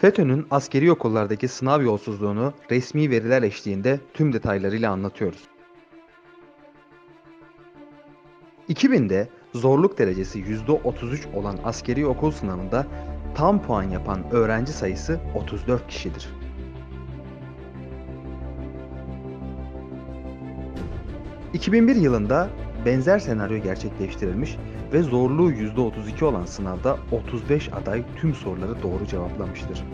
FETÖ'nün 0.00 0.46
askeri 0.50 0.92
okullardaki 0.92 1.48
sınav 1.48 1.82
yolsuzluğunu 1.82 2.52
resmi 2.70 3.10
veriler 3.10 3.42
eşliğinde 3.42 4.00
tüm 4.14 4.32
detaylarıyla 4.32 4.92
anlatıyoruz. 4.92 5.40
2000'de 8.68 9.28
zorluk 9.54 9.98
derecesi 9.98 10.40
%33 10.40 11.34
olan 11.34 11.58
askeri 11.64 12.06
okul 12.06 12.30
sınavında 12.30 12.86
tam 13.34 13.62
puan 13.62 13.82
yapan 13.82 14.30
öğrenci 14.30 14.72
sayısı 14.72 15.20
34 15.34 15.88
kişidir. 15.88 16.28
...2001 21.54 21.98
yılında 21.98 22.50
benzer 22.86 23.18
senaryo 23.18 23.62
gerçekleştirilmiş 23.62 24.56
ve 24.92 25.02
zorluğu 25.02 25.52
%32 25.52 26.24
olan 26.24 26.44
sınavda 26.44 26.96
35 27.12 27.72
aday 27.72 28.02
tüm 28.16 28.34
soruları 28.34 28.82
doğru 28.82 29.06
cevaplamıştır. 29.06 29.84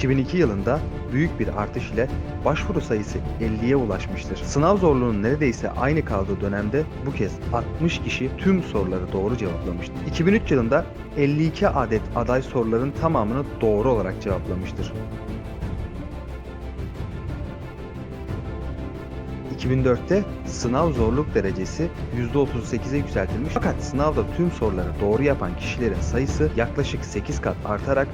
2002 0.00 0.36
yılında 0.36 0.80
büyük 1.12 1.40
bir 1.40 1.60
artış 1.62 1.90
ile 1.90 2.08
başvuru 2.44 2.80
sayısı 2.80 3.18
50'ye 3.40 3.76
ulaşmıştır. 3.76 4.36
Sınav 4.36 4.76
zorluğunun 4.76 5.22
neredeyse 5.22 5.70
aynı 5.70 6.04
kaldığı 6.04 6.40
dönemde 6.40 6.82
bu 7.06 7.12
kez 7.12 7.32
60 7.52 7.98
kişi 7.98 8.30
tüm 8.38 8.62
soruları 8.62 9.12
doğru 9.12 9.36
cevaplamıştır. 9.36 9.96
2003 10.06 10.50
yılında 10.50 10.84
52 11.16 11.68
adet 11.68 12.02
aday 12.16 12.42
soruların 12.42 12.90
tamamını 13.00 13.44
doğru 13.60 13.90
olarak 13.92 14.22
cevaplamıştır. 14.22 14.92
2004'te 19.60 20.24
sınav 20.46 20.92
zorluk 20.92 21.34
derecesi 21.34 21.88
%38'e 22.34 22.96
yükseltilmiş 22.96 23.52
fakat 23.54 23.82
sınavda 23.84 24.22
tüm 24.36 24.50
soruları 24.50 24.88
doğru 25.00 25.22
yapan 25.22 25.56
kişilerin 25.56 26.00
sayısı 26.00 26.50
yaklaşık 26.56 27.04
8 27.04 27.40
kat 27.40 27.56
artarak 27.64 28.08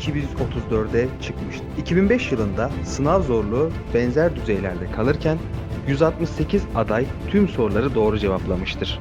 234'e 0.00 1.08
çıkmıştı. 1.22 1.64
2005 1.78 2.32
yılında 2.32 2.70
sınav 2.84 3.22
zorluğu 3.22 3.70
benzer 3.94 4.36
düzeylerde 4.36 4.90
kalırken 4.90 5.38
168 5.88 6.62
aday 6.74 7.06
tüm 7.30 7.48
soruları 7.48 7.94
doğru 7.94 8.18
cevaplamıştır. 8.18 9.00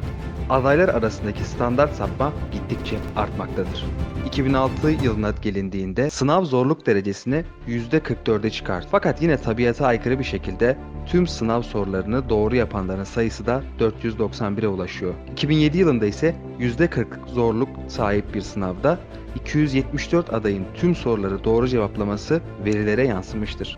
Adaylar 0.52 0.90
arasındaki 0.90 1.44
standart 1.44 1.96
sapma 1.96 2.34
gittikçe 2.52 2.98
artmaktadır. 3.16 3.86
2006 4.28 4.90
yılına 4.90 5.34
gelindiğinde 5.42 6.10
sınav 6.10 6.44
zorluk 6.44 6.86
derecesini 6.86 7.44
%44'e 7.68 8.50
çıkarttı. 8.50 8.88
Fakat 8.92 9.22
yine 9.22 9.38
tabiata 9.38 9.86
aykırı 9.86 10.20
bir 10.20 10.24
şekilde 10.24 10.78
tüm 11.06 11.28
sınav 11.28 11.62
sorularını 11.62 12.30
doğru 12.30 12.56
yapanların 12.56 13.04
sayısı 13.04 13.46
da 13.46 13.64
491'e 13.80 14.68
ulaşıyor. 14.68 15.14
2007 15.32 15.78
yılında 15.78 16.06
ise 16.06 16.36
%40 16.60 17.06
zorluk 17.28 17.70
sahip 17.88 18.34
bir 18.34 18.42
sınavda 18.42 19.00
274 19.36 20.34
adayın 20.34 20.66
tüm 20.74 20.96
soruları 20.96 21.44
doğru 21.44 21.68
cevaplaması 21.68 22.42
verilere 22.66 23.08
yansımıştır. 23.08 23.78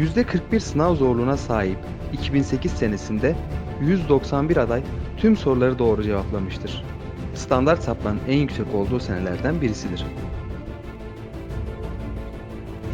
%41 0.00 0.60
sınav 0.60 0.94
zorluğuna 0.94 1.36
sahip 1.36 1.78
2008 2.12 2.72
senesinde 2.72 3.36
191 3.82 4.56
aday 4.56 4.82
tüm 5.16 5.36
soruları 5.36 5.78
doğru 5.78 6.02
cevaplamıştır. 6.02 6.84
Standart 7.34 7.82
sapmanın 7.82 8.20
en 8.28 8.36
yüksek 8.36 8.74
olduğu 8.74 9.00
senelerden 9.00 9.60
birisidir. 9.60 10.04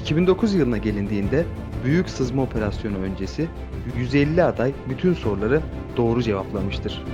2009 0.00 0.54
yılına 0.54 0.78
gelindiğinde 0.78 1.44
büyük 1.84 2.10
sızma 2.10 2.42
operasyonu 2.42 2.96
öncesi 2.98 3.48
150 3.96 4.44
aday 4.44 4.72
bütün 4.88 5.14
soruları 5.14 5.60
doğru 5.96 6.22
cevaplamıştır. 6.22 7.04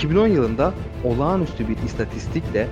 ...2010 0.00 0.26
yılında 0.26 0.74
olağanüstü 1.04 1.68
bir 1.68 1.76
istatistikle 1.76 2.68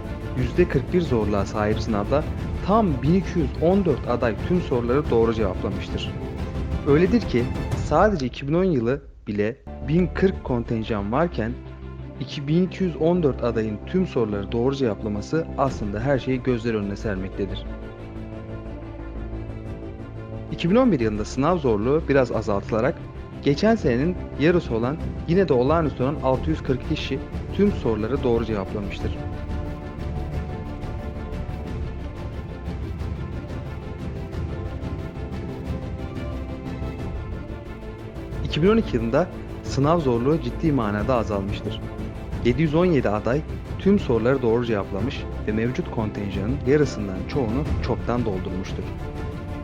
%41 0.59 1.01
zorluğa 1.01 1.47
sahip 1.47 1.81
sınavda 1.81 2.25
tam 2.67 3.03
1214 3.03 4.09
aday 4.09 4.35
tüm 4.49 4.61
soruları 4.61 5.11
doğru 5.11 5.35
cevaplamıştır. 5.35 6.11
Öyledir 6.87 7.21
ki 7.21 7.45
sadece 7.87 8.27
2010 8.27 8.65
yılı 8.65 9.03
bile 9.27 9.57
1040 9.89 10.45
kontenjan 10.45 11.13
varken 11.13 11.53
2214 12.21 13.45
adayın 13.45 13.79
tüm 13.87 14.07
soruları 14.07 14.53
doğru 14.53 14.75
cevaplaması 14.75 15.47
aslında 15.59 16.01
her 16.01 16.19
şeyi 16.19 16.43
gözler 16.43 16.75
önüne 16.75 16.97
sermektedir. 16.97 17.67
2011 20.53 21.01
yılında 21.01 21.25
sınav 21.25 21.59
zorluğu 21.59 22.03
biraz 22.09 22.33
azaltılarak 22.33 22.95
geçen 23.45 23.75
senenin 23.75 24.17
yarısı 24.41 24.75
olan 24.75 24.97
yine 25.29 25.49
de 25.49 25.53
olağanüstü 25.53 26.03
olan 26.03 26.17
640 26.23 26.89
kişi 26.89 27.19
tüm 27.57 27.73
soruları 27.73 28.23
doğru 28.23 28.45
cevaplamıştır. 28.45 29.13
...2012 38.49 38.83
yılında 38.95 39.29
sınav 39.65 40.01
zorluğu 40.01 40.41
ciddi 40.41 40.73
manada 40.73 41.15
azalmıştır. 41.15 41.81
717 42.45 43.09
aday 43.09 43.41
tüm 43.79 43.99
soruları 43.99 44.43
doğru 44.43 44.67
cevaplamış 44.67 45.25
ve 45.47 45.53
mevcut 45.53 45.91
kontenjanın 45.91 46.57
yarısından 46.67 47.19
çoğunu 47.29 47.65
çoktan 47.83 48.25
doldurmuştur. 48.25 48.85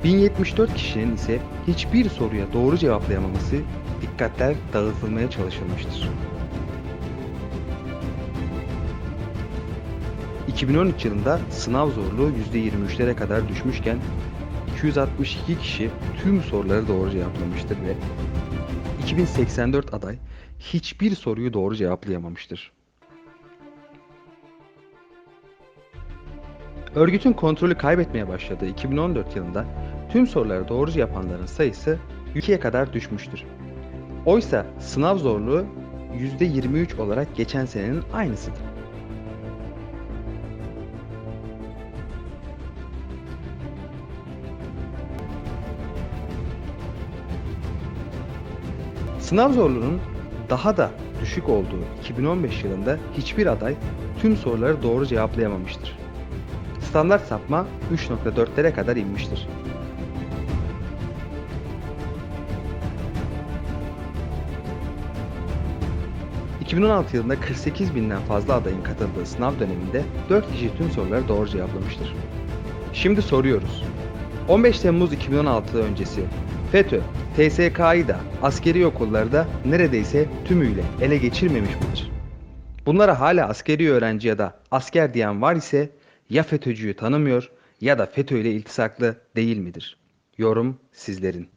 1074 0.04 0.75
kişinin 0.75 1.15
ise 1.15 1.38
hiçbir 1.66 2.09
soruya 2.09 2.53
doğru 2.53 2.78
cevaplayamaması 2.78 3.56
dikkatler 4.03 4.54
dağıtılmaya 4.72 5.31
çalışılmıştır. 5.31 6.09
2013 10.48 11.04
yılında 11.04 11.41
sınav 11.50 11.91
zorluğu 11.91 12.31
%23'lere 12.54 13.15
kadar 13.15 13.48
düşmüşken 13.48 13.98
262 14.76 15.59
kişi 15.59 15.91
tüm 16.22 16.42
soruları 16.42 16.88
doğru 16.88 17.10
cevaplamıştır 17.10 17.76
ve 17.76 17.94
2084 19.03 19.94
aday 19.94 20.19
hiçbir 20.59 21.15
soruyu 21.15 21.53
doğru 21.53 21.76
cevaplayamamıştır. 21.76 22.72
Örgütün 26.94 27.32
kontrolü 27.32 27.75
kaybetmeye 27.75 28.28
başladığı 28.28 28.66
2014 28.66 29.36
yılında 29.36 29.65
tüm 30.15 30.27
soruları 30.27 30.69
doğru 30.69 30.99
yapanların 30.99 31.47
sayısı 31.47 31.99
2'ye 32.35 32.61
kadar 32.61 32.93
düşmüştür. 32.93 33.45
Oysa 34.27 34.67
sınav 34.79 35.19
zorluğu 35.19 35.65
%23 36.41 37.01
olarak 37.01 37.37
geçen 37.37 37.65
senenin 37.65 38.03
aynısıdır. 38.13 38.61
Sınav 49.21 49.53
zorluğunun 49.53 50.01
daha 50.51 50.77
da 50.77 50.91
düşük 51.21 51.49
olduğu 51.49 51.85
2015 52.01 52.65
yılında 52.65 52.99
hiçbir 53.17 53.47
aday 53.47 53.75
tüm 54.21 54.37
soruları 54.37 54.83
doğru 54.83 55.07
cevaplayamamıştır. 55.07 55.99
Standart 56.81 57.27
sapma 57.27 57.67
3.4'lere 57.95 58.75
kadar 58.75 58.97
inmiştir. 58.97 59.49
...2016 66.67 67.17
yılında 67.17 67.41
48 67.41 67.95
binden 67.95 68.21
fazla 68.21 68.55
adayın 68.55 68.83
katıldığı 68.83 69.27
sınav 69.27 69.61
döneminde 69.61 70.03
4 70.29 70.53
kişi 70.53 70.77
tüm 70.77 70.91
soruları 70.91 71.29
doğru 71.29 71.49
cevaplamıştır. 71.49 72.15
Şimdi 72.93 73.23
soruyoruz. 73.23 73.83
15 74.49 74.79
Temmuz 74.79 75.13
2016 75.13 75.78
öncesi 75.78 76.25
FETÖ, 76.72 77.01
TSK'yı 77.37 78.09
da 78.09 78.21
askeri 78.43 78.87
okulları 78.87 79.33
da 79.33 79.47
neredeyse 79.65 80.28
tümüyle 80.45 80.83
ele 81.01 81.16
geçirmemiş 81.16 81.75
midir? 81.75 82.11
Bunlara 82.87 83.21
hala 83.21 83.49
askeri 83.49 83.93
öğrenci 83.93 84.28
ya 84.28 84.39
da 84.39 84.60
asker 84.71 85.15
diyen 85.15 85.43
var 85.43 85.57
ise 85.57 85.91
ya 86.31 86.43
FETÖ'cüyü 86.43 86.97
tanımıyor 86.97 87.51
ya 87.81 87.99
da 87.99 88.07
FETÖ 88.07 88.39
ile 88.39 88.53
iltisaklı 88.53 89.17
değil 89.37 89.59
midir? 89.59 89.97
Yorum 90.39 90.78
sizlerin. 90.93 91.53